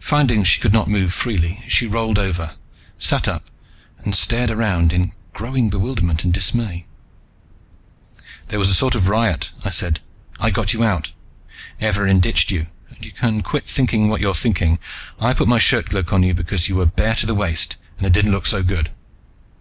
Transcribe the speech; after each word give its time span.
Finding 0.00 0.42
she 0.42 0.60
could 0.60 0.72
not 0.72 0.88
move 0.88 1.12
freely, 1.14 1.62
she 1.68 1.86
rolled 1.86 2.18
over, 2.18 2.56
sat 2.98 3.28
up 3.28 3.52
and 4.00 4.12
stared 4.12 4.50
around 4.50 4.92
in 4.92 5.12
growing 5.32 5.70
bewilderment 5.70 6.24
and 6.24 6.32
dismay. 6.34 6.86
"There 8.48 8.58
was 8.58 8.68
a 8.68 8.74
sort 8.74 8.96
of 8.96 9.06
riot," 9.06 9.52
I 9.64 9.70
said. 9.70 10.00
"I 10.40 10.50
got 10.50 10.72
you 10.72 10.82
out. 10.82 11.12
Evarin 11.80 12.18
ditched 12.18 12.50
you. 12.50 12.66
And 12.88 13.04
you 13.04 13.12
can 13.12 13.42
quit 13.42 13.64
thinking 13.64 14.08
what 14.08 14.20
you're 14.20 14.34
thinking, 14.34 14.80
I 15.20 15.32
put 15.34 15.46
my 15.46 15.60
shirtcloak 15.60 16.12
on 16.12 16.24
you 16.24 16.34
because 16.34 16.68
you 16.68 16.74
were 16.74 16.86
bare 16.86 17.14
to 17.14 17.24
the 17.26 17.32
waist 17.36 17.76
and 17.98 18.04
it 18.08 18.12
didn't 18.12 18.32
look 18.32 18.46
so 18.46 18.60
good." 18.64 18.90